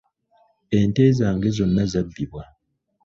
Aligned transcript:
Ente 0.77 1.03
zange 1.19 1.49
zonna 1.57 1.83
zabbibwa 1.91 2.43